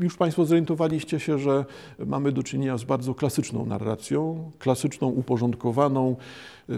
[0.00, 1.64] już Państwo zorientowaliście się, że
[2.06, 6.16] mamy do czynienia z bardzo klasyczną narracją, klasyczną, uporządkowaną.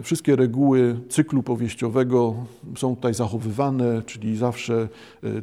[0.03, 2.35] Wszystkie reguły cyklu powieściowego
[2.77, 4.89] są tutaj zachowywane, czyli zawsze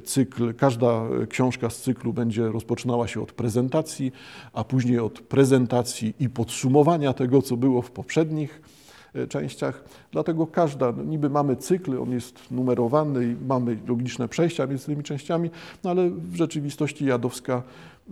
[0.03, 4.11] cykl, każda książka z cyklu będzie rozpoczynała się od prezentacji,
[4.53, 8.86] a później od prezentacji i podsumowania tego, co było w poprzednich E,
[9.29, 9.83] częściach.
[10.11, 15.03] Dlatego każda, no niby mamy cykl, on jest numerowany i mamy logiczne przejścia między tymi
[15.03, 15.49] częściami,
[15.83, 17.63] no ale w rzeczywistości Jadowska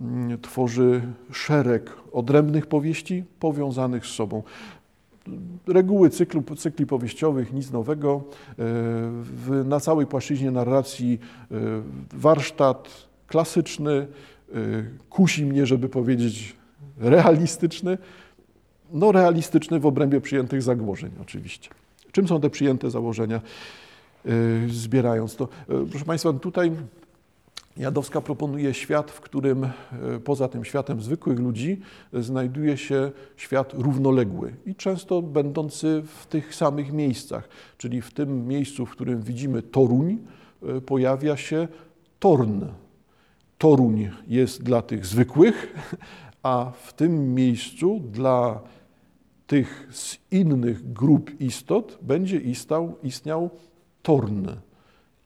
[0.02, 1.02] mm, tworzy
[1.32, 4.44] szereg odrębnych powieści powiązanych z sobą.
[5.68, 8.24] Reguły cyklu, cykli powieściowych, nic nowego.
[8.50, 8.54] E,
[9.22, 11.20] w, na całej płaszczyźnie narracji
[11.52, 11.56] e,
[12.14, 14.08] warsztat klasyczny,
[15.10, 16.56] kusi mnie, żeby powiedzieć
[16.98, 17.98] realistyczny,
[18.94, 21.70] no, realistyczny w obrębie przyjętych założeń oczywiście.
[22.12, 23.42] Czym są te przyjęte założenia,
[24.26, 24.34] yy,
[24.70, 25.48] zbierając to?
[25.70, 26.72] Yy, proszę Państwa, tutaj
[27.78, 31.82] Jadowska proponuje świat, w którym yy, poza tym światem zwykłych ludzi
[32.14, 38.86] znajduje się świat równoległy i często będący w tych samych miejscach, czyli w tym miejscu,
[38.86, 40.18] w którym widzimy Toruń,
[40.86, 41.68] pojawia się
[42.20, 42.66] Torn.
[43.58, 45.74] Toruń jest dla tych zwykłych,
[46.44, 48.60] a w tym miejscu dla
[49.48, 53.50] tych z innych grup istot będzie istał, istniał
[54.02, 54.50] torn.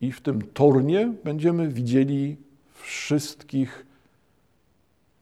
[0.01, 2.37] I w tym tornie będziemy widzieli
[2.73, 3.85] wszystkich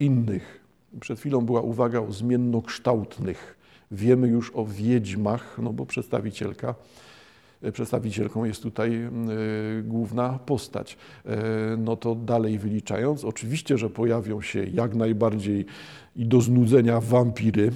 [0.00, 0.64] innych.
[1.00, 3.58] Przed chwilą była uwaga o zmiennokształtnych.
[3.90, 6.74] Wiemy już o wiedźmach, no bo przedstawicielka,
[7.72, 10.96] przedstawicielką jest tutaj y, główna postać.
[11.26, 11.30] Y,
[11.78, 15.66] no to dalej wyliczając, oczywiście, że pojawią się jak najbardziej
[16.16, 17.72] i do znudzenia wampiry,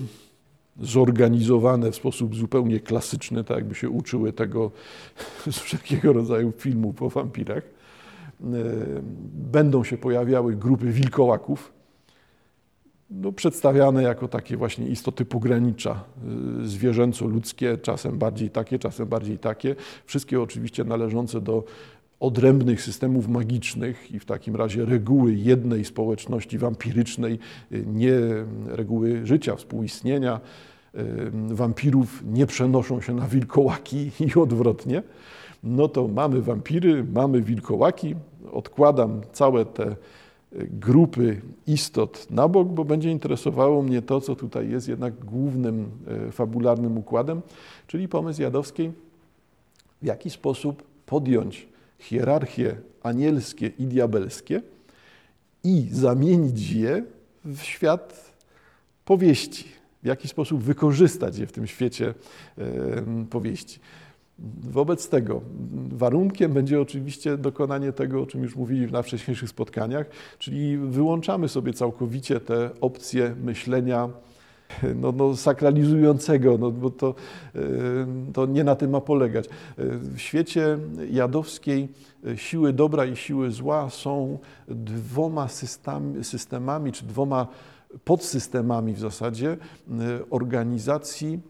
[0.81, 4.71] zorganizowane w sposób zupełnie klasyczny, tak jakby się uczyły tego
[5.51, 7.63] z wszelkiego rodzaju filmów o wampirach.
[7.65, 8.45] E,
[9.53, 11.73] będą się pojawiały grupy wilkołaków,
[13.11, 16.05] no, przedstawiane jako takie właśnie istoty pogranicza,
[16.63, 19.77] e, zwierzęco-ludzkie, czasem bardziej takie, czasem bardziej takie.
[20.07, 21.65] Wszystkie oczywiście należące do
[22.23, 27.39] odrębnych systemów magicznych i w takim razie reguły jednej społeczności wampirycznej,
[27.73, 28.19] y, nie
[28.67, 30.41] reguły życia, współistnienia
[30.95, 35.03] y, wampirów nie przenoszą się na wilkołaki i odwrotnie,
[35.63, 38.15] no to mamy wampiry, mamy wilkołaki.
[38.53, 39.97] Odkładam całe te y,
[40.73, 45.91] grupy istot na bok, bo będzie interesowało mnie to, co tutaj jest jednak głównym
[46.33, 47.43] fabularnym układem,
[47.87, 48.93] czyli pomysł Jadowskiej,
[50.03, 51.72] w jaki sposób podjąć
[52.03, 54.63] hierarchie anielskie i diabelskie
[55.65, 57.05] i zamienić je
[57.45, 58.35] w świat
[59.05, 59.65] powieści,
[60.03, 62.15] w jaki sposób wykorzystać je w tym świecie
[63.31, 63.81] powieści.
[64.63, 65.41] Wobec tego
[65.89, 70.07] warunkiem będzie oczywiście dokonanie tego, o czym już mówili na wcześniejszych spotkaniach,
[70.39, 74.09] czyli wyłączamy sobie całkowicie te opcje myślenia
[74.95, 77.15] no, no, sakralizującego, no, bo to,
[77.55, 77.61] e,
[78.33, 79.47] to nie na tym ma polegać.
[79.47, 80.79] E, w świecie
[81.11, 81.89] jadowskiej
[82.27, 84.39] e, siły dobra i siły zła są
[84.69, 87.47] dwoma systemami, systemami czy dwoma
[88.05, 89.57] podsystemami w zasadzie
[90.31, 91.41] organizacji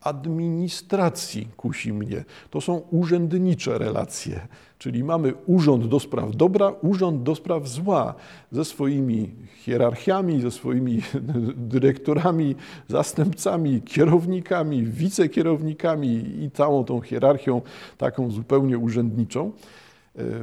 [0.00, 2.24] administracji kusi mnie.
[2.50, 4.40] To są urzędnicze relacje,
[4.78, 8.14] czyli mamy urząd do spraw dobra, urząd do spraw zła,
[8.52, 11.02] ze swoimi hierarchiami, ze swoimi
[11.74, 12.54] dyrektorami,
[12.88, 17.62] zastępcami, kierownikami, wicekierownikami i całą tą hierarchią
[17.98, 19.52] taką zupełnie urzędniczą.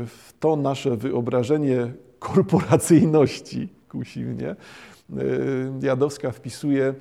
[0.06, 4.56] W to nasze wyobrażenie korporacyjności kusi mnie.
[5.81, 6.94] Jadowska wpisuje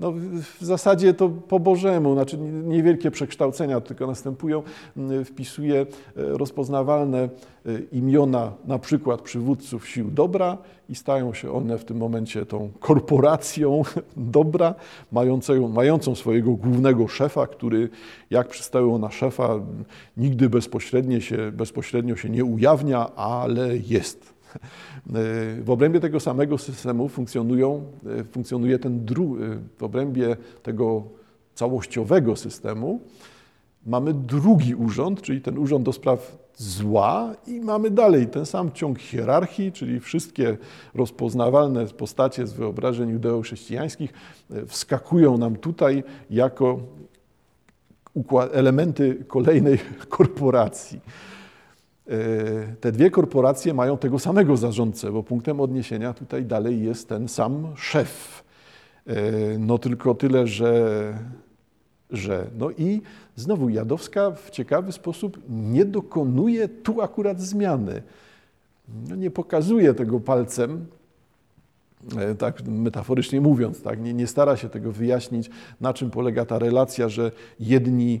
[0.00, 0.12] no,
[0.60, 4.62] w zasadzie to po Bożemu, znaczy niewielkie przekształcenia tylko następują,
[4.96, 7.28] mm, wpisuje e, rozpoznawalne e,
[7.92, 10.58] imiona na przykład przywódców sił dobra
[10.88, 13.82] i stają się one w tym momencie tą korporacją
[14.16, 14.74] dobra,
[15.12, 17.88] mającą, mającą swojego głównego szefa, który
[18.30, 19.60] jak przystało na szefa
[20.16, 24.35] nigdy bezpośrednio się, bezpośrednio się nie ujawnia, ale jest.
[25.60, 27.84] W obrębie tego samego systemu funkcjonują,
[28.30, 29.42] funkcjonuje ten drugi,
[29.78, 31.02] w obrębie tego
[31.54, 33.00] całościowego systemu
[33.86, 38.98] mamy drugi urząd, czyli ten urząd do spraw zła i mamy dalej ten sam ciąg
[38.98, 40.56] hierarchii, czyli wszystkie
[40.94, 44.12] rozpoznawalne postacie z wyobrażeń judeo-chrześcijańskich
[44.50, 46.78] e, wskakują nam tutaj jako
[48.52, 49.78] elementy kolejnej
[50.08, 51.00] korporacji.
[52.08, 57.28] E, te dwie korporacje mają tego samego zarządcę, bo punktem odniesienia tutaj dalej jest ten
[57.28, 58.44] sam szef.
[59.06, 59.14] E,
[59.58, 61.18] no tylko tyle, że,
[62.10, 62.46] że.
[62.58, 63.02] No i
[63.36, 68.02] znowu Jadowska w ciekawy sposób nie dokonuje tu akurat zmiany.
[69.08, 70.86] no, nie pokazuje tego palcem,
[72.18, 75.50] e, tak metaforycznie mówiąc, tak, nie, nie stara się tego wyjaśnić,
[75.80, 78.20] na czym polega ta relacja, że jedni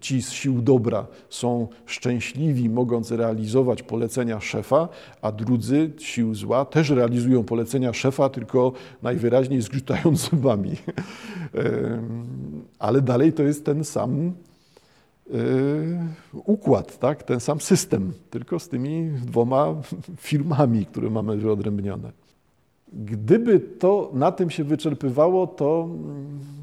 [0.00, 4.88] ci z sił dobra są szczęśliwi, mogąc realizować polecenia szefa,
[5.22, 8.72] a drudzy sił zła też realizują polecenia szefa, tylko
[9.02, 10.76] najwyraźniej zgrzytając zębami.
[12.78, 14.32] Ale dalej to jest ten sam
[15.30, 15.34] e,
[16.44, 17.22] układ, tak?
[17.22, 19.74] ten sam system, tylko z tymi dwoma
[20.28, 22.12] firmami, które mamy wyodrębnione.
[22.92, 25.88] Gdyby to na tym się wyczerpywało, to,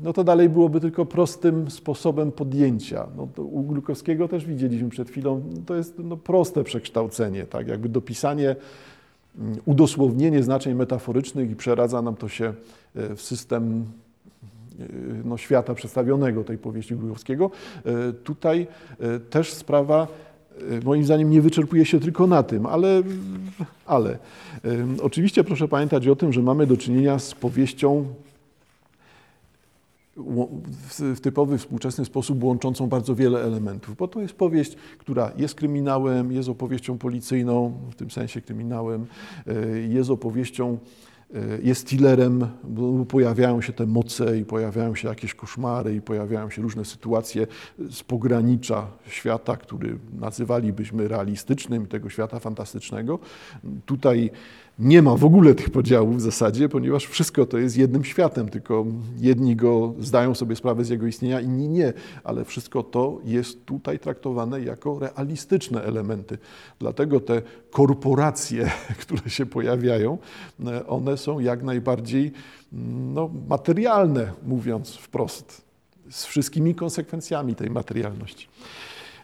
[0.03, 3.07] no to dalej byłoby tylko prostym sposobem podjęcia.
[3.17, 7.67] No u Glukowskiego też widzieliśmy przed chwilą, to jest no proste przekształcenie, tak?
[7.67, 8.55] jakby dopisanie,
[9.39, 12.53] mm, udosłownienie znaczeń metaforycznych i przeradza nam to się
[12.95, 13.85] e, w system
[14.79, 14.85] e,
[15.25, 17.51] no, świata przedstawionego tej powieści Glukowskiego.
[17.85, 18.67] E, tutaj
[19.29, 20.07] też sprawa
[20.85, 23.03] moim zdaniem nie wyczerpuje się tylko na tym, ale,
[23.85, 24.17] ale
[25.01, 28.05] oczywiście proszę pamiętać o tym, że mamy do czynienia z powieścią
[31.15, 36.31] w typowy, współczesny sposób łączącą bardzo wiele elementów, bo to jest powieść, która jest kryminałem,
[36.31, 39.05] jest opowieścią policyjną, w tym sensie kryminałem,
[39.47, 40.77] y, jest opowieścią
[41.63, 46.61] jest tillerem, bo pojawiają się te moce i pojawiają się jakieś koszmary i pojawiają się
[46.61, 47.47] różne sytuacje
[47.91, 53.19] z pogranicza świata, który nazywalibyśmy realistycznym, tego świata fantastycznego.
[53.85, 54.31] Tutaj
[54.79, 58.85] nie ma w ogóle tych podziałów w zasadzie, ponieważ wszystko to jest jednym światem, tylko
[59.17, 61.93] jedni go zdają sobie sprawę z jego istnienia, inni nie,
[62.23, 66.37] ale wszystko to jest tutaj traktowane jako realistyczne elementy.
[66.79, 67.41] Dlatego te
[67.71, 68.71] korporacje,
[69.01, 70.17] które się pojawiają,
[70.87, 72.31] one są jak najbardziej
[73.13, 75.61] no, materialne, mówiąc wprost,
[76.09, 78.47] z wszystkimi konsekwencjami tej materialności.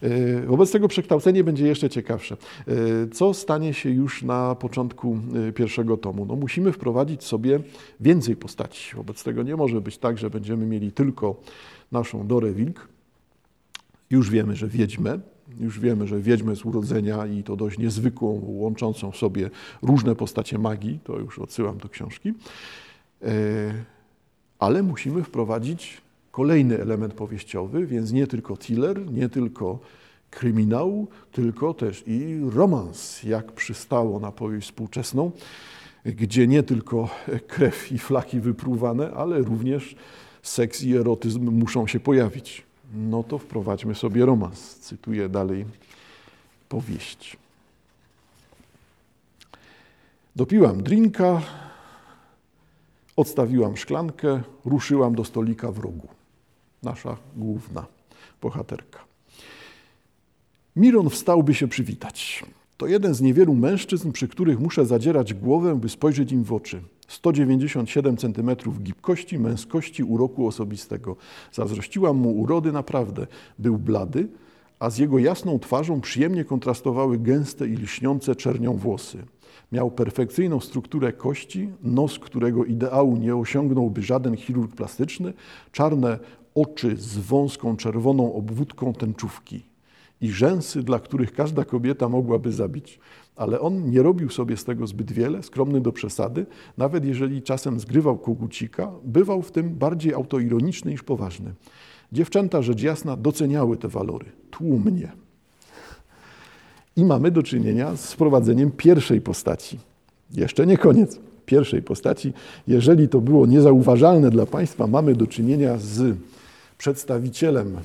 [0.01, 2.38] E, wobec tego przekształcenie będzie jeszcze ciekawsze.
[2.68, 2.74] E,
[3.07, 5.18] co stanie się już na początku
[5.50, 6.25] e, pierwszego tomu?
[6.25, 7.60] No musimy wprowadzić sobie
[8.00, 8.95] więcej postaci.
[8.95, 11.36] Wobec tego nie może być tak, że będziemy mieli tylko
[11.92, 12.88] naszą Dorę Wilk.
[14.10, 15.19] Już wiemy, że wiedźmę,
[15.60, 19.50] już wiemy, że wiedźmę z urodzenia i to dość niezwykłą, łączącą w sobie
[19.81, 22.34] różne postacie magii, to już odsyłam do książki.
[24.60, 26.01] Ale musimy wprowadzić
[26.34, 29.80] kolejny element powieściowy, więc nie tylko thriller, nie tylko
[30.30, 35.32] kryminał, tylko też i romans, jak przystało na powieść współczesną,
[36.06, 37.10] gdzie nie tylko
[37.48, 39.96] krew i flaki wypruwane, ale również
[40.44, 42.64] seks i erotyzm muszą się pojawić.
[42.94, 44.76] No to wprowadźmy sobie romans.
[44.80, 45.66] Cytuję dalej
[46.70, 47.38] powieść.
[50.36, 51.42] Dopiłam drinka,
[53.16, 56.08] odstawiłam szklankę, ruszyłam do stolika w rogu
[56.84, 57.86] nasza główna
[58.42, 59.00] bohaterka.
[60.76, 62.44] Miron wstał, by się przywitać.
[62.78, 66.82] To jeden z niewielu mężczyzn, przy których muszę zadzierać głowę, by spojrzeć im w oczy.
[67.08, 71.16] 197 cm gibkości, męskości, uroku osobistego.
[71.52, 73.28] Zazdrościłam mu urody naprawdę.
[73.60, 74.28] Był blady,
[74.80, 79.18] a z jego jasną twarzą przyjemnie kontrastowały gęste i lśniące czernią włosy.
[79.72, 85.34] Miał perfekcyjną strukturę kości, nos, którego ideału nie osiągnąłby żaden chirurg plastyczny,
[85.72, 86.20] czarne
[86.56, 89.64] oczy z wąską czerwoną obwódką tęczówki
[90.22, 93.00] i rzęsy, dla których każda kobieta mogłaby zabić.
[93.36, 96.46] Ale on nie robił sobie z tego zbyt wiele, skromny do przesady,
[96.77, 101.54] nawet jeżeli czasem zgrywał kogucika, bywał w tym bardziej autoironiczny niż poważny.
[102.12, 105.12] Dziewczęta, rzecz jasna, doceniały te walory, tłumnie.
[106.96, 109.80] I mamy do czynienia z wprowadzeniem pierwszej postaci.
[110.32, 112.34] Jeszcze nie koniec pierwszej postaci.
[112.68, 116.18] Jeżeli to było niezauważalne dla Państwa, mamy do czynienia z
[116.77, 117.80] przedstawicielem,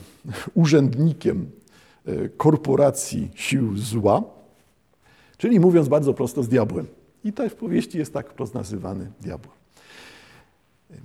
[0.55, 1.51] urzędnikiem
[2.07, 4.23] e, korporacji sił zła,
[5.39, 6.87] czyli mówiąc bardzo prosto z diabłem.
[7.25, 9.59] I tutaj w powieści jest tak wprost nazywany diabłem.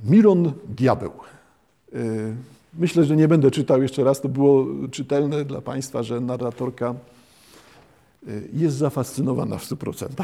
[0.04, 1.12] Miron Diabeł.
[1.94, 1.98] E,
[2.74, 6.96] myślę, że nie będę czytał jeszcze raz, to było czytelne dla Państwa, że narratorka
[8.28, 10.08] e, jest zafascynowana w 100%.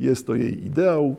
[0.00, 1.16] Jest to jej ideał,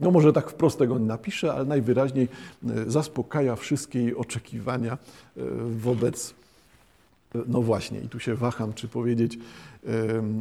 [0.00, 2.28] no może tak wprost tego nie napiszę, ale najwyraźniej
[2.68, 4.98] e, zaspokaja wszystkie jej oczekiwania e,
[5.78, 6.34] wobec,
[7.34, 9.38] e, no właśnie, i tu się waham, czy powiedzieć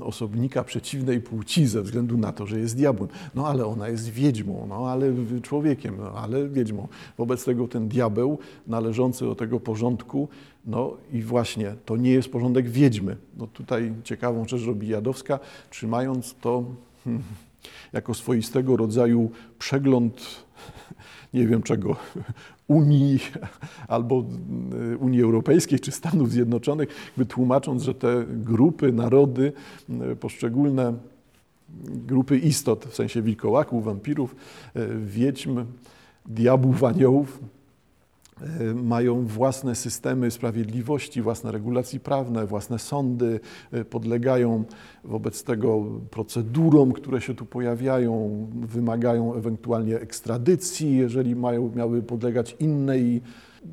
[0.02, 3.10] osobnika przeciwnej płci ze względu na to, że jest diabłem.
[3.36, 6.88] No ale ona jest wiedźmą, no ale człowiekiem, no ale wiedźmą.
[7.18, 10.28] Wobec tego ten diabeł należący do tego porządku,
[10.66, 13.18] no i właśnie to nie jest porządek wiedźmy.
[13.38, 16.64] No tutaj ciekawą rzecz robi Jadowska, trzymając to...
[17.04, 17.24] Hmm,
[17.94, 20.46] jako swoistego rodzaju przegląd,
[21.34, 21.96] nie wiem czego,
[22.68, 23.20] Unii
[23.88, 24.26] albo
[25.00, 29.54] Unii Europejskiej czy Stanów Zjednoczonych, tłumacząc, że te grupy, narody,
[30.20, 30.94] poszczególne
[32.08, 34.36] grupy istot, w sensie wilkołaków, wampirów,
[35.06, 35.66] wiedźm,
[36.26, 37.40] diabłów, aniołów,
[38.76, 43.40] mają własne systemy sprawiedliwości, własne regulacji prawne, własne sądy,
[43.72, 44.64] e, podlegają
[45.04, 53.22] wobec tego procedurom, które się tu pojawiają, wymagają ewentualnie ekstradycji, jeżeli mają, miały podlegać innej,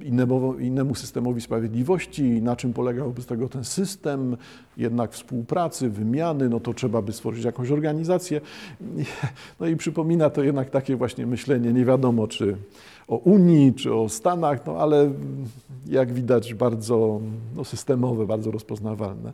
[0.03, 4.37] innemu, innemu systemowi sprawiedliwości, na czym polega wobec tego ten system,
[4.77, 8.41] jednak współpracy, wymiany, no to trzeba by stworzyć jakąś organizację.
[9.61, 12.57] No i przypomina to jednak takie właśnie myślenie, nie wiadomo czy
[13.09, 15.13] o Unii czy o Stanach, no ale
[15.87, 17.21] jak widać bardzo
[17.57, 19.33] no, systemowe, bardzo rozpoznawalne.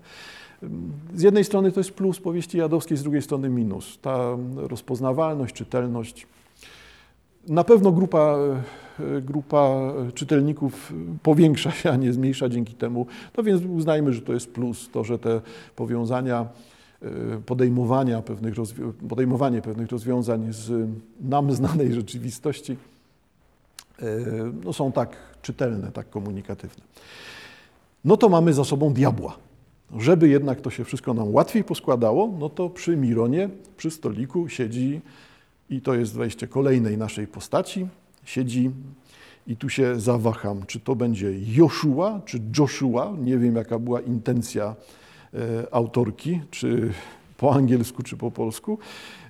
[1.14, 3.98] Z jednej strony to jest plus powieści jadowskiej, z drugiej strony minus.
[4.02, 6.26] Ta rozpoznawalność, czytelność.
[7.48, 8.36] Na pewno grupa,
[9.22, 13.06] grupa czytelników powiększa się, a nie zmniejsza dzięki temu.
[13.36, 15.40] No więc uznajmy, że to jest plus, to, że te
[15.76, 16.46] powiązania
[17.46, 18.54] podejmowania pewnych
[19.08, 20.88] podejmowanie pewnych rozwiązań z
[21.20, 22.76] nam znanej rzeczywistości
[24.02, 24.06] E,
[24.64, 26.84] no, są tak czytelne, tak komunikatywne.
[28.04, 29.36] No to mamy za sobą diabła.
[29.98, 35.00] Żeby jednak to się wszystko nam łatwiej poskładało, no to przy Mironie, przy stoliku siedzi,
[35.70, 37.86] i to jest wejście kolejnej naszej postaci,
[38.24, 38.70] siedzi
[39.46, 44.74] i tu się zawaham, czy to będzie Joshua, czy Joshua, nie wiem jaka była intencja
[45.34, 46.92] e, autorki, czy
[47.36, 48.78] po angielsku, czy po polsku.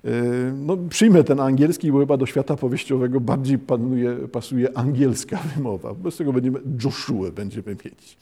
[0.05, 0.11] E,
[0.53, 5.95] no, przyjmę ten angielski, bo chyba do świata powieściowego bardziej panuje, pasuje angielska wymowa.
[5.95, 8.17] Bez tego będziemy Joshua będziemy mieć.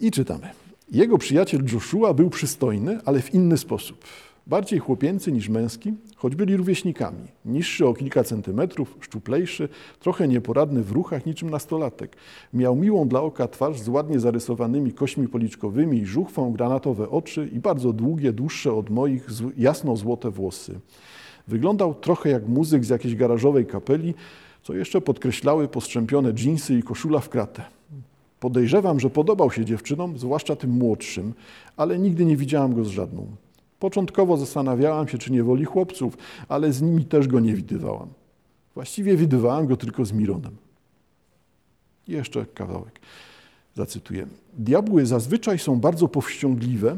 [0.00, 0.48] I czytamy.
[0.90, 4.04] Jego przyjaciel Joshua był przystojny, ale w inny sposób.
[4.48, 7.28] Bardziej chłopięcy niż męski, choć byli rówieśnikami.
[7.44, 9.68] Niższy o kilka centymetrów, szczuplejszy,
[10.00, 12.16] trochę nieporadny w ruchach niczym nastolatek.
[12.54, 17.60] Miał miłą dla oka twarz z ładnie zarysowanymi kośćmi policzkowymi i żuchwą, granatowe oczy i
[17.60, 20.80] bardzo długie, dłuższe od moich, jasno-złote włosy.
[21.48, 24.14] Wyglądał trochę jak muzyk z jakiejś garażowej kapeli,
[24.62, 27.64] co jeszcze podkreślały postrzępione dżinsy i koszula w kratę.
[28.40, 31.34] Podejrzewam, że podobał się dziewczynom, zwłaszcza tym młodszym,
[31.76, 33.26] ale nigdy nie widziałam go z żadną.
[33.78, 36.18] Początkowo zastanawiałam się, czy nie woli chłopców,
[36.48, 38.08] ale z nimi też go nie widywałam.
[38.74, 40.56] Właściwie widywałam go tylko z Mironem.
[42.08, 43.00] Jeszcze kawałek.
[43.74, 44.26] Zacytuję.
[44.58, 46.96] Diabły zazwyczaj są bardzo powściągliwe,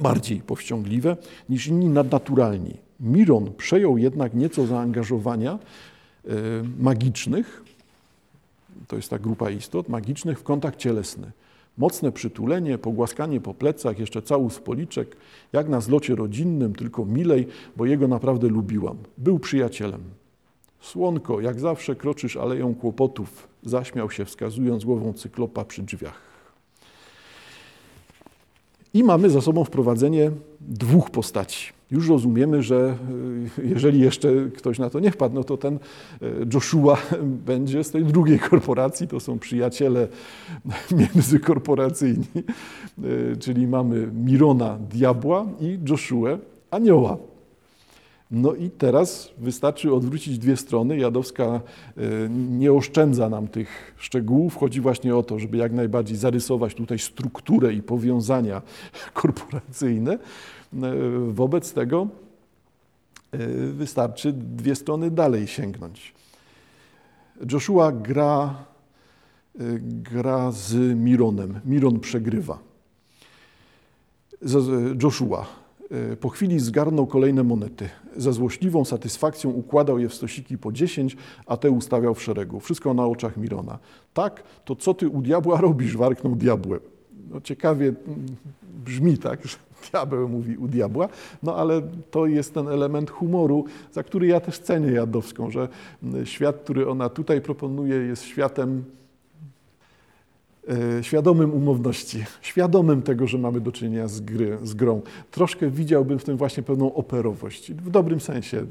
[0.00, 1.16] bardziej powściągliwe
[1.48, 2.74] niż inni nadnaturalni.
[3.00, 5.58] Miron przejął jednak nieco zaangażowania
[6.24, 6.30] y,
[6.78, 7.64] magicznych,
[8.88, 11.30] to jest ta grupa istot, magicznych w kontakt cielesny.
[11.78, 15.16] Mocne przytulenie, pogłaskanie po plecach, jeszcze całus policzek,
[15.52, 18.96] jak na zlocie rodzinnym, tylko milej, bo jego naprawdę lubiłam.
[19.18, 20.00] Był przyjacielem.
[20.80, 26.20] Słonko, jak zawsze kroczysz aleją kłopotów, zaśmiał się, wskazując głową cyklopa przy drzwiach.
[28.94, 31.72] I mamy za sobą wprowadzenie dwóch postaci.
[31.92, 32.96] Już rozumiemy, że
[33.58, 35.78] y, jeżeli jeszcze ktoś na to nie wpadł, no to ten y,
[36.54, 36.96] Joshua
[37.46, 40.08] będzie z tej drugiej korporacji, to są przyjaciele
[41.14, 42.26] międzykorporacyjni,
[43.04, 46.38] y, czyli mamy Mirona, diabła i Joshua,
[46.70, 47.16] anioła.
[48.30, 50.98] No i teraz wystarczy odwrócić dwie strony.
[50.98, 51.60] Jadowska
[52.30, 54.56] nie oszczędza nam tych szczegółów.
[54.56, 58.62] Chodzi właśnie o to, żeby jak najbardziej zarysować tutaj strukturę i powiązania
[59.14, 60.18] korporacyjne.
[60.74, 62.08] E, wobec tego
[63.32, 66.14] e, wystarczy dwie strony dalej sięgnąć.
[67.52, 68.54] Joshua gra,
[69.80, 71.60] gra z Mironem.
[71.64, 72.58] Miron przegrywa.
[75.02, 75.46] Joshua
[75.92, 77.88] E, po chwili zgarnął kolejne monety.
[78.16, 82.60] Ze złośliwą satysfakcją układał je w stosiki po dziesięć, a te ustawiał w szeregu.
[82.60, 83.78] Wszystko na oczach Mirona.
[84.14, 85.96] Tak, to co ty u diabła robisz?
[85.96, 86.80] warknął diabłem.
[87.30, 88.26] No ciekawie mm,
[88.84, 89.40] brzmi tak,
[89.90, 91.08] diabeł mówi u diabła,
[91.42, 95.68] no ale to jest ten element humoru, za który ja też cenię Jadowską, że
[96.02, 98.84] mm, świat, który ona tutaj proponuje, jest światem
[101.02, 105.02] świadomym umowności, świadomym tego, że mamy do czynienia z, gry, z grą.
[105.30, 108.66] Troszkę widziałbym w tym właśnie pewną operowość, w dobrym sensie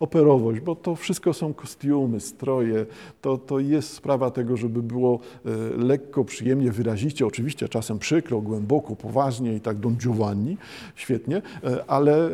[0.00, 2.86] operowość, bo to wszystko są kostiumy, stroje,
[3.20, 8.96] to, to jest sprawa tego, żeby było e, lekko, przyjemnie, wyrazicie, oczywiście czasem przykro, głęboko,
[8.96, 10.56] poważnie i tak Don Giovanni,
[10.94, 12.30] świetnie, e, ale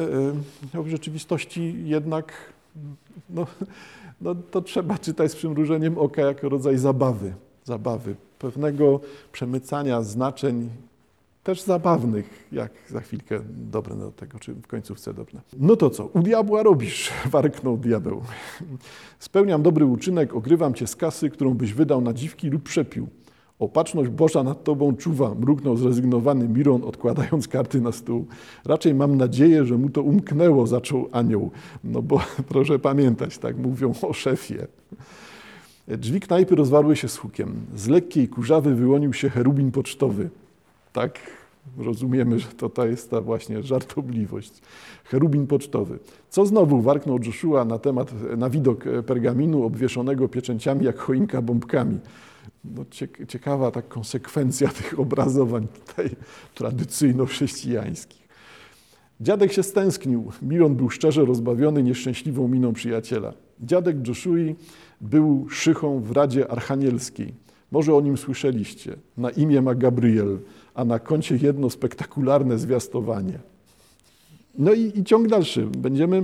[0.74, 2.32] w rzeczywistości jednak
[3.30, 3.46] no,
[4.20, 7.34] no, to trzeba czytać z przymrużeniem oka jako rodzaj zabawy,
[7.64, 9.00] zabawy pewnego
[9.32, 10.68] przemycania znaczeń
[11.42, 15.40] też zabawnych, jak za chwilkę dobre do tego, czy w końcówce dobre.
[15.58, 18.22] No to co, u diabła robisz, warknął diabeł.
[19.18, 23.08] Spełniam dobry uczynek, ogrywam cię z kasy, którą byś wydał na dziwki lub przepił.
[23.58, 28.26] Opatrzność Boża nad tobą czuwa, mrugnął zrezygnowany Miron, odkładając karty na stół.
[28.64, 31.50] Raczej mam nadzieję, że mu to umknęło, zaczął anioł.
[31.84, 34.66] No bo proszę pamiętać, tak mówią o szefie.
[35.88, 37.54] Drzwi knajpy rozwarły się z hukiem.
[37.76, 40.30] Z lekkiej kurzawy wyłonił się cherubin pocztowy.
[40.92, 41.18] Tak
[41.78, 44.52] rozumiemy, że to, to jest ta właśnie żartobliwość.
[45.04, 45.98] Cherubin pocztowy.
[46.30, 51.98] Co znowu warknął Joshua na temat, na widok pergaminu obwieszonego pieczęciami jak choinka bombkami.
[52.64, 52.84] No,
[53.28, 56.10] ciekawa ta konsekwencja tych obrazowań tutaj
[56.54, 58.22] tradycyjno-chrześcijańskich.
[59.20, 60.32] Dziadek się stęsknił.
[60.42, 63.32] Miron był szczerze rozbawiony nieszczęśliwą miną przyjaciela.
[63.60, 64.56] Dziadek Joshui
[65.02, 67.34] był szychą w Radzie Archanielskiej.
[67.72, 68.96] Może o nim słyszeliście.
[69.16, 70.38] Na imię ma Gabriel,
[70.74, 73.38] a na koncie jedno spektakularne zwiastowanie.
[74.58, 75.66] No i, i ciąg dalszy.
[75.78, 76.22] Będziemy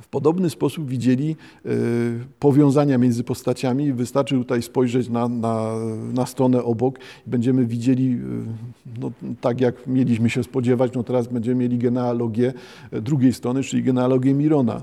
[0.00, 3.92] w podobny sposób widzieli y, powiązania między postaciami.
[3.92, 5.72] Wystarczy tutaj spojrzeć na, na,
[6.14, 6.98] na stronę obok.
[7.26, 12.52] Będziemy widzieli, y, no, tak jak mieliśmy się spodziewać, no teraz będziemy mieli genealogię
[12.92, 14.82] y, drugiej strony, czyli genealogię Mirona.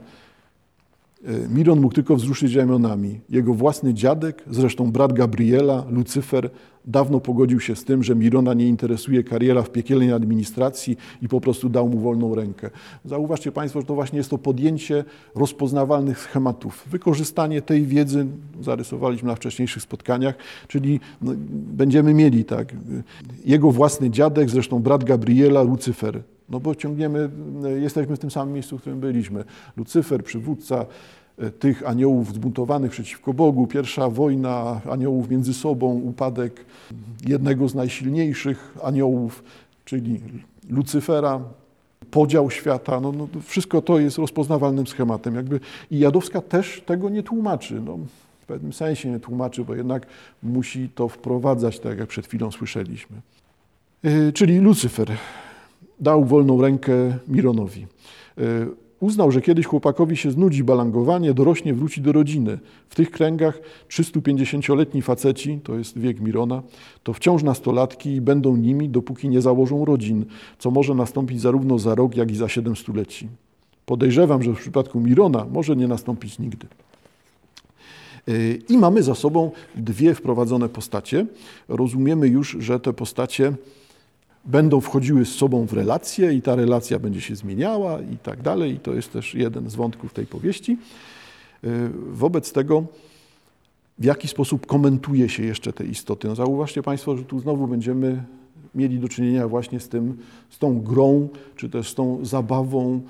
[1.49, 3.19] Miron mógł tylko wzruszyć ramionami.
[3.29, 6.49] Jego własny dziadek, zresztą brat Gabriela, Lucyfer,
[6.87, 11.41] dawno pogodził się z tym, że Mirona nie interesuje kariera w piekielnej administracji i po
[11.41, 12.69] prostu dał mu wolną rękę.
[13.05, 15.03] Zauważcie Państwo, że to właśnie jest to podjęcie
[15.35, 18.25] rozpoznawalnych schematów, wykorzystanie tej wiedzy,
[18.61, 20.35] zarysowaliśmy na wcześniejszych spotkaniach,
[20.67, 21.31] czyli no,
[21.77, 22.73] będziemy mieli tak,
[23.45, 26.21] jego własny dziadek, zresztą brat Gabriela, Lucyfer.
[26.49, 27.29] No bo ciągniemy,
[27.77, 29.43] jesteśmy w tym samym miejscu, w którym byliśmy.
[29.77, 30.85] Lucyfer, przywódca,
[31.39, 36.65] E, tych aniołów zbuntowanych przeciwko Bogu, pierwsza wojna aniołów między sobą, upadek
[37.27, 39.43] jednego z najsilniejszych aniołów,
[39.85, 40.19] czyli
[40.69, 41.41] Lucyfera,
[42.11, 45.35] podział świata, no, no, wszystko to jest rozpoznawalnym schematem.
[45.35, 45.59] Jakby,
[45.91, 47.81] I Jadowska też tego nie tłumaczy.
[47.85, 47.97] No,
[48.41, 50.05] w pewnym sensie nie tłumaczy, bo jednak
[50.43, 53.17] musi to wprowadzać, tak jak przed chwilą słyszeliśmy.
[54.03, 55.11] Yy, czyli Lucyfer
[55.99, 57.87] dał wolną rękę Mironowi.
[58.37, 58.45] Yy,
[58.99, 62.59] Uznał, że kiedyś chłopakowi się znudzi balangowanie, dorośnie, wróci do rodziny.
[62.89, 66.63] W tych kręgach 350-letni faceci, to jest wiek Mirona,
[67.03, 70.25] to wciąż nastolatki i będą nimi, dopóki nie założą rodzin,
[70.59, 73.27] co może nastąpić zarówno za rok, jak i za siedem stuleci.
[73.85, 76.67] Podejrzewam, że w przypadku Mirona może nie nastąpić nigdy.
[78.27, 81.25] Yy, I mamy za sobą dwie wprowadzone postacie.
[81.67, 83.53] Rozumiemy już, że te postacie
[84.45, 88.73] będą wchodziły z sobą w relacje i ta relacja będzie się zmieniała i tak dalej.
[88.73, 90.77] I to jest też jeden z wątków tej powieści.
[91.63, 92.83] Y, wobec tego,
[93.99, 96.27] w jaki sposób komentuje się jeszcze te istoty?
[96.27, 98.23] No zauważcie Państwo, że tu znowu będziemy
[98.75, 100.17] mieli do czynienia właśnie z, tym,
[100.49, 103.01] z tą grą, czy też z tą zabawą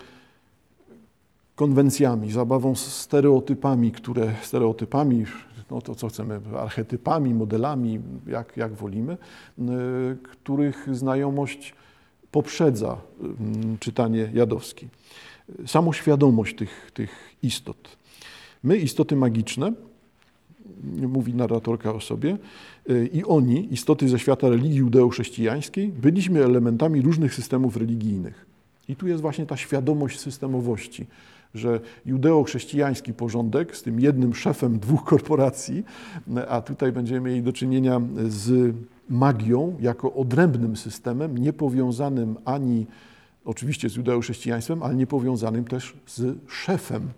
[1.56, 5.26] konwencjami, zabawą stereotypami, które stereotypami
[5.76, 9.64] no to co chcemy, archetypami, modelami, jak, jak wolimy, y,
[10.24, 11.74] których znajomość
[12.32, 14.88] poprzedza mm, czytanie Jadowski.
[15.66, 17.12] Samoświadomość tych, tych
[17.44, 17.98] istot.
[18.64, 19.74] My, istoty magiczne,
[21.08, 22.38] mówi narratorka o sobie,
[22.90, 28.46] y, i oni, istoty ze świata religii judeo-chrześcijańskiej, byliśmy elementami różnych systemów religijnych.
[28.90, 31.06] I tu jest właśnie ta świadomość systemowości,
[31.56, 35.84] że judeo-chrześcijański porządek z tym jednym szefem dwóch korporacji,
[36.50, 38.76] a tutaj będziemy mieli do czynienia z
[39.10, 42.86] magią jako odrębnym systemem, niepowiązanym ani
[43.46, 47.10] oczywiście z judeo-chrześcijaństwem, ale niepowiązanym też z szefem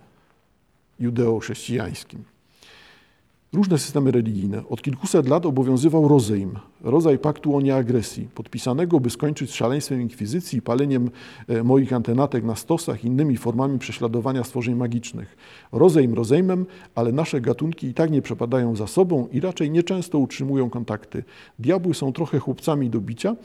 [0.99, 2.23] judeo-chrześcijańskim.
[3.53, 4.63] Różne systemy religijne.
[4.69, 10.61] Od kilkuset lat obowiązywał rozejm, rodzaj paktu o nieagresji, podpisanego, by skończyć z szaleństwem inkwizycji,
[10.61, 11.09] paleniem
[11.47, 15.37] e, moich antenatek na stosach, innymi formami prześladowania stworzeń magicznych.
[15.71, 20.69] Rozejm rozejmem, ale nasze gatunki i tak nie przepadają za sobą i raczej nieczęsto utrzymują
[20.69, 21.23] kontakty.
[21.59, 23.35] Diabły są trochę chłopcami do bicia,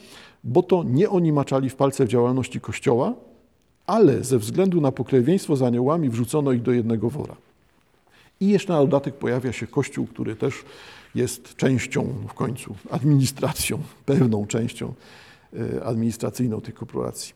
[0.45, 3.15] bo to nie oni maczali w palce w działalności Kościoła,
[3.87, 7.37] ale ze względu na pokrewieństwo z aniołami wrzucono ich do jednego wora.
[8.43, 10.55] I jeszcze na dodatek pojawia się Kościół, który też
[11.15, 14.95] jest częścią w końcu, administracją, pewną częścią
[15.55, 17.35] e, administracyjną tych korporacji.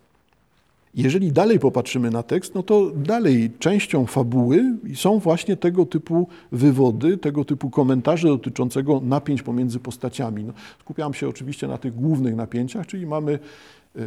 [0.94, 4.64] Jeżeli dalej popatrzymy na tekst, no to dalej częścią fabuły
[4.94, 10.44] są właśnie tego typu wywody, tego typu komentarze dotyczącego napięć pomiędzy postaciami.
[10.44, 13.38] No, skupiam się oczywiście na tych głównych napięciach, czyli mamy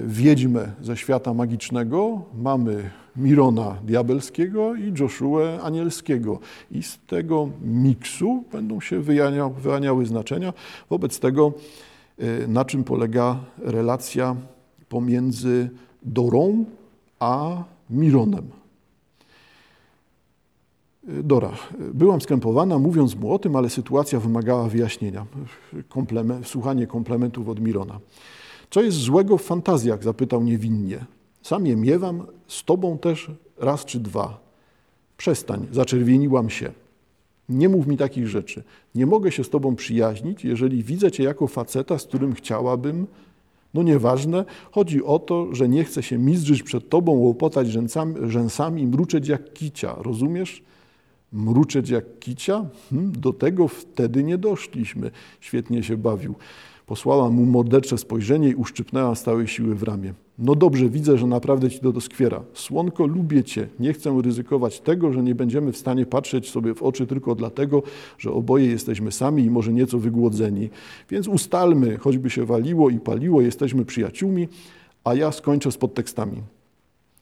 [0.05, 6.39] wiedźmę ze świata magicznego, mamy Mirona diabelskiego i Joshua anielskiego.
[6.71, 8.99] I z tego miksu będą się
[9.61, 10.53] wyłaniały znaczenia.
[10.89, 11.53] Wobec tego
[12.47, 14.35] na czym polega relacja
[14.89, 15.69] pomiędzy
[16.03, 16.65] Dorą
[17.19, 18.49] a Mironem.
[21.03, 21.51] Dora,
[21.93, 25.25] byłam skrępowana, mówiąc mu o tym, ale sytuacja wymagała wyjaśnienia.
[25.89, 27.99] Komplement, słuchanie komplementów od Mirona.
[28.69, 30.03] Co jest złego w fantazjach?
[30.03, 31.05] zapytał niewinnie.
[31.41, 34.39] Sam je miewam, z tobą też raz czy dwa.
[35.17, 36.71] Przestań, zaczerwieniłam się.
[37.49, 38.63] Nie mów mi takich rzeczy.
[38.95, 43.07] Nie mogę się z tobą przyjaźnić, jeżeli widzę cię jako faceta, z którym chciałabym.
[43.73, 48.87] No nieważne, chodzi o to, że nie chcę się mizdrzyć przed tobą, łopotać rzęsami, rzęsami
[48.87, 49.95] mruczeć jak kicia.
[49.97, 50.63] Rozumiesz?
[51.33, 52.65] Mruczeć jak kicia?
[52.89, 55.11] Hmm, do tego wtedy nie doszliśmy.
[55.39, 56.35] Świetnie się bawił.
[56.89, 60.13] Posłałam mu mordercze spojrzenie i uszczypnęłam stałej siły w ramię.
[60.39, 62.41] No dobrze, widzę, że naprawdę ci to doskwiera.
[62.53, 63.67] Słonko, lubię cię.
[63.79, 67.83] Nie chcę ryzykować tego, że nie będziemy w stanie patrzeć sobie w oczy tylko dlatego,
[68.17, 70.69] że oboje jesteśmy sami i może nieco wygłodzeni.
[71.09, 74.47] Więc ustalmy, choćby się waliło i paliło, jesteśmy przyjaciółmi,
[75.03, 76.41] a ja skończę z podtekstami.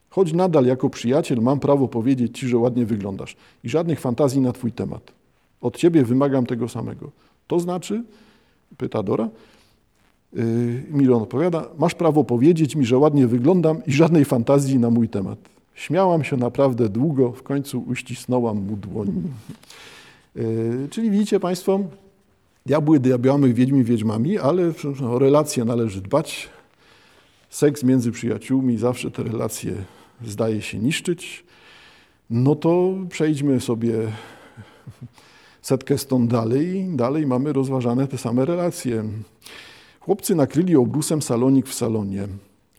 [0.10, 4.54] Choć nadal jako przyjaciel mam prawo powiedzieć ci, że ładnie wyglądasz i żadnych fantazji na
[4.54, 5.12] twój temat.
[5.62, 7.12] Od ciebie wymagam tego samego.
[7.48, 8.04] To znaczy,
[8.78, 9.30] pyta Dora,
[10.92, 15.40] Milon odpowiada, masz prawo powiedzieć mi, że ładnie wyglądam i żadnej fantazji na mój temat.
[15.76, 19.24] Śmiałam się naprawdę długo, w końcu uścisnęłam mu dłoń.
[20.36, 21.80] Yy, czyli widzicie Państwo,
[22.66, 24.72] diabły diabłami, wiedźmi wiedźmami, ale
[25.10, 26.50] o relacje należy dbać.
[27.50, 29.74] Seks między przyjaciółmi, zawsze te relacje
[30.26, 31.44] zdaje się niszczyć.
[32.30, 33.94] No to przejdźmy sobie
[35.62, 36.88] setkę stąd dalej.
[36.96, 39.04] Dalej mamy rozważane te same relacje.
[40.08, 42.28] Chłopcy nakryli obrusem salonik w salonie.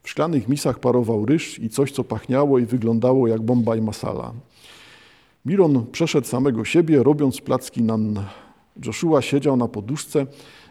[0.02, 4.32] W szklanych misach parował ryż i coś, co pachniało i wyglądało jak bomba i masala.
[5.44, 8.24] Miron przeszedł samego siebie, robiąc placki nan.
[8.84, 10.26] Joshua siedział na poduszce,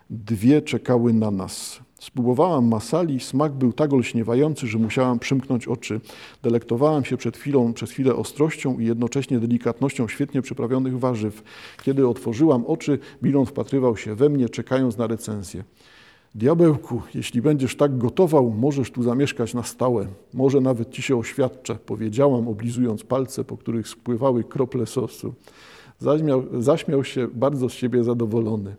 [0.10, 1.80] dwie czekały na nas.
[2.00, 6.02] Spróbowałam masali, smak był tak olśniewający, że musiałam przymknąć oczy.
[6.44, 11.44] Delektowałam się przed chwilą, przez chwilę ostrością i jednocześnie delikatnością świetnie przyprawionych warzyw.
[11.84, 15.64] Kiedy otworzyłam oczy, Miron wpatrywał się we mnie, czekając na recenzję.
[16.36, 20.08] Diabełku, jeśli będziesz tak gotował, możesz tu zamieszkać na stałe.
[20.34, 25.34] Może nawet ci się oświadczę, powiedziałam, oblizując palce, po których spływały krople sosu.
[26.00, 28.76] Zaśmiał, zaśmiał się bardzo z siebie zadowolony.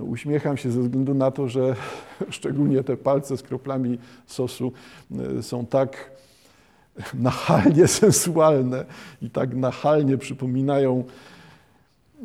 [0.00, 1.76] Uśmiecham się ze względu na to, że
[2.30, 4.72] szczególnie te palce z kroplami sosu
[5.38, 6.10] e, są tak
[7.14, 8.84] nachalnie sensualne
[9.22, 11.04] i tak nachalnie przypominają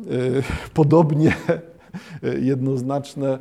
[0.74, 1.36] podobnie
[2.52, 3.38] jednoznaczne e,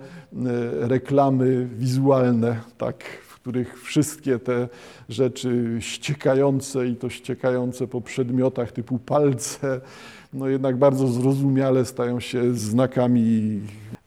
[0.88, 4.68] reklamy wizualne, tak, w których wszystkie te
[5.10, 9.82] rzeczy ściekające i to ściekające po przedmiotach typu palce,
[10.34, 13.60] no jednak bardzo zrozumiale stają się znakami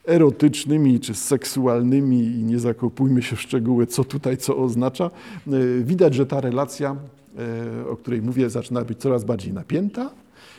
[0.06, 5.10] erotycznymi czy seksualnymi i nie zakopujmy się w szczegóły, co tutaj co oznacza.
[5.46, 6.96] E, widać, że ta relacja,
[7.82, 10.10] e, o której mówię, zaczyna być coraz bardziej napięta,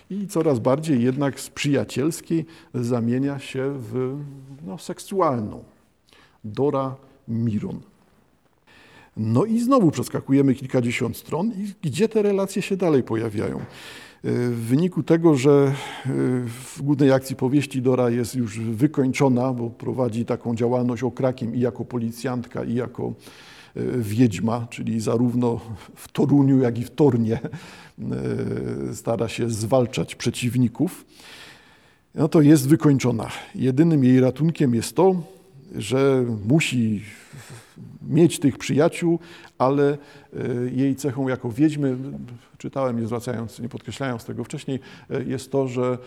[0.09, 4.19] i coraz bardziej jednak z przyjacielskiej zamienia się w
[4.65, 5.63] no, seksualną.
[6.43, 6.95] Dora
[7.27, 7.79] Miron.
[9.17, 13.59] No i znowu przeskakujemy kilkadziesiąt stron i gdzie te relacje się dalej pojawiają.
[14.25, 15.73] W wyniku tego, że e,
[16.45, 21.85] w głównej akcji powieści Dora jest już wykończona, bo prowadzi taką działalność okrakiem i jako
[21.85, 23.13] policjantka, i jako e,
[23.97, 25.59] wiedźma, czyli zarówno
[25.95, 27.39] w Toruniu, jak i w Tornie
[28.01, 31.05] E, stara się zwalczać przeciwników,
[32.15, 33.29] no to jest wykończona.
[33.55, 35.23] Jedynym jej ratunkiem jest to,
[35.75, 37.03] że musi
[38.01, 39.19] mieć tych przyjaciół,
[39.57, 39.97] ale e,
[40.71, 41.97] jej cechą jako wiedźmy,
[42.57, 45.97] czytałem nie zwracając, nie podkreślając tego wcześniej, e, jest to, że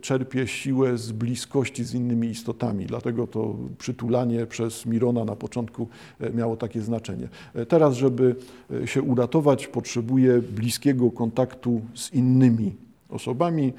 [0.00, 2.86] czerpie siłę z bliskości z innymi istotami.
[2.86, 5.88] Dlatego to przytulanie przez Mirona na początku
[6.34, 7.28] miało takie znaczenie.
[7.68, 8.36] Teraz, żeby
[8.84, 12.74] się uratować, potrzebuje bliskiego kontaktu z innymi
[13.08, 13.72] osobami.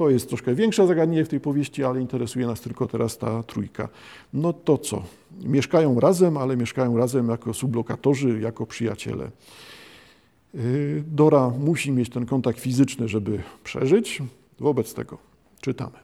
[0.00, 3.88] To jest troszkę większe zagadnienie w tej powieści, ale interesuje nas tylko teraz ta trójka.
[4.32, 5.02] No to co?
[5.44, 9.30] Mieszkają razem, ale mieszkają razem jako sublokatorzy, jako przyjaciele.
[10.54, 14.22] Y, Dora musi mieć ten kontakt fizyczny, żeby przeżyć.
[14.60, 15.18] Wobec tego
[15.60, 15.98] czytamy.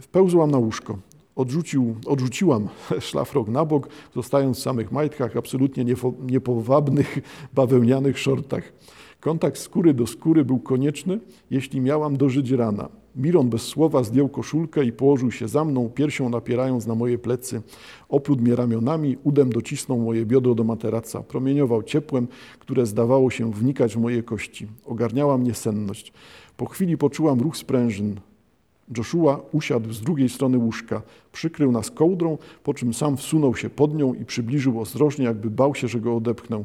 [0.00, 0.98] Wpełzłam na łóżko.
[1.36, 2.68] Odrzucił, odrzuciłam
[3.00, 5.84] szlafrok na bok, zostając w samych majtkach, absolutnie
[6.20, 7.18] niepowabnych,
[7.54, 8.72] bawełnianych szortach.
[9.20, 13.01] Kontakt skóry do skóry był konieczny, jeśli miałam dożyć rana.
[13.16, 17.62] Miron bez słowa zdjął koszulkę i położył się za mną, piersią napierając na moje plecy.
[18.08, 21.22] Oplódł mnie ramionami, udem docisnął moje biodro do materaca.
[21.22, 24.66] Promieniował ciepłem, które zdawało się wnikać w moje kości.
[24.86, 26.12] Ogarniała mnie senność.
[26.56, 28.20] Po chwili poczułam ruch sprężyn.
[28.96, 33.94] Joshua usiadł z drugiej strony łóżka, przykrył nas kołdrą, po czym sam wsunął się pod
[33.94, 36.64] nią i przybliżył ostrożnie, jakby bał się, że go odepchnął.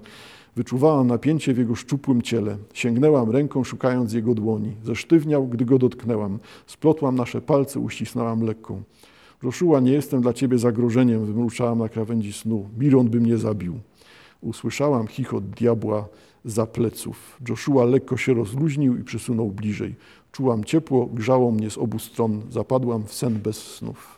[0.57, 2.57] Wyczuwałam napięcie w jego szczupłym ciele.
[2.73, 4.75] Sięgnęłam ręką, szukając jego dłoni.
[4.83, 6.39] Zesztywniał, gdy go dotknęłam.
[6.67, 8.83] Splotłam nasze palce, uścisnęłam lekką.
[9.43, 12.69] Joshua, nie jestem dla ciebie zagrożeniem, wymruczałam na krawędzi snu.
[12.77, 13.79] Miron by mnie zabił.
[14.41, 16.07] Usłyszałam chichot diabła
[16.45, 17.37] za pleców.
[17.49, 19.95] Joshua lekko się rozluźnił i przysunął bliżej.
[20.31, 22.41] Czułam ciepło, grzało mnie z obu stron.
[22.49, 24.16] Zapadłam w sen bez snów.